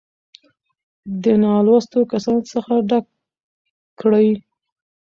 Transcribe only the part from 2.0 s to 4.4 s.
کسـانـو څـخـه ډک کـړي.